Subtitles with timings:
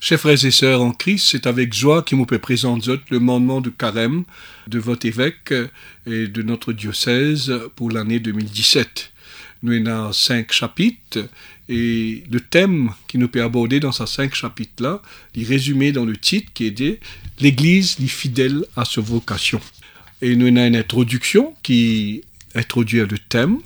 [0.00, 3.60] Chers frères et sœurs en Christ, c'est avec joie que vous peut présenter le mandement
[3.60, 4.22] de carême
[4.68, 5.52] de votre évêque
[6.06, 9.10] et de notre diocèse pour l'année 2017.
[9.64, 11.28] Nous avons cinq chapitres
[11.68, 15.02] et le thème qui nous peut aborder dans ces cinq chapitres-là,
[15.36, 17.00] est résumé dans le titre qui est
[17.40, 19.60] L'Église est fidèle à sa vocation.
[20.22, 22.22] Et nous avons une introduction qui
[22.54, 23.58] introduit le thème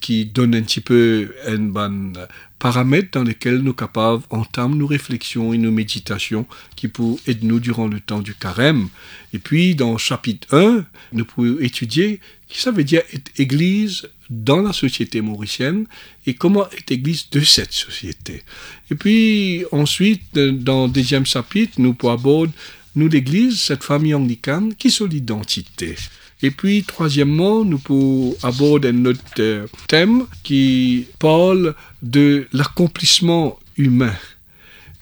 [0.00, 2.12] qui donne un petit peu un bon
[2.58, 6.46] paramètre dans lesquels nous capables entamer nos réflexions et nos méditations
[6.76, 8.88] qui peuvent aider nous durant le temps du carême.
[9.32, 14.62] Et puis, dans chapitre 1, nous pouvons étudier que ça veut dire être église dans
[14.62, 15.86] la société mauricienne
[16.26, 18.42] et comment être église de cette société.
[18.90, 22.52] Et puis, ensuite, dans le deuxième chapitre, nous pouvons aborder,
[22.96, 25.96] nous l'église, cette famille anglicane, qui sont l'identité.
[26.42, 34.14] Et puis, troisièmement, nous pouvons aborder notre euh, thème qui parle de l'accomplissement humain.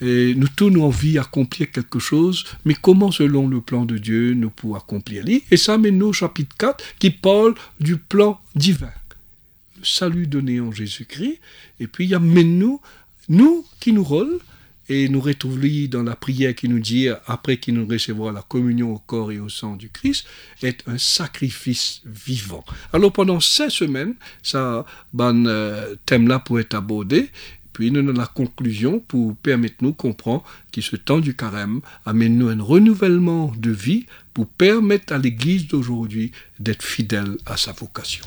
[0.01, 4.35] Et nous tous nous envie d'accomplir quelque chose, mais comment selon le plan de Dieu
[4.35, 8.91] nous pouvons accomplir Et ça mène au chapitre 4 qui parle du plan divin.
[9.79, 11.39] Le salut donné en Jésus-Christ.
[11.79, 12.81] Et puis il y a nous,
[13.29, 14.41] nous qui nous rôle,
[14.93, 15.53] et nous retrouvons
[15.89, 19.39] dans la prière qui nous dit, après qu'il nous recevra la communion au corps et
[19.39, 20.27] au sang du Christ,
[20.63, 22.65] est un sacrifice vivant.
[22.93, 25.45] Alors pendant ces semaines, ça, ben,
[26.07, 27.31] thème-là pourrait être abordé,
[27.73, 32.49] puis nous la conclusion pour permettre nous comprendre que ce temps du carême amène nous
[32.49, 38.25] un renouvellement de vie pour permettre à l'Église d'aujourd'hui d'être fidèle à sa vocation.